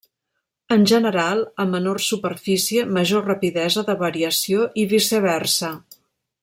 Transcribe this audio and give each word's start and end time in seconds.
En 0.75 0.85
general, 0.91 1.43
a 1.63 1.65
menor 1.73 2.01
superfície, 2.05 2.87
major 2.97 3.29
rapidesa 3.33 3.87
de 3.91 3.97
variació 4.03 4.67
i 4.85 4.91
viceversa. 4.97 5.75